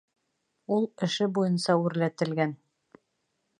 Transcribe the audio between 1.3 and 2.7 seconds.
буйынса үрләтелгән